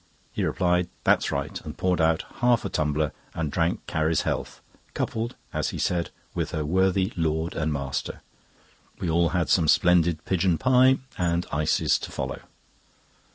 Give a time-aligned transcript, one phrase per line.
[0.33, 4.59] He replied: "That's right," and poured out half a tumbler and drank Carrie's health,
[4.95, 8.21] coupled, as he said, "with her worthy lord and master."
[8.97, 12.39] We all had some splendid pigeon pie, and ices to follow.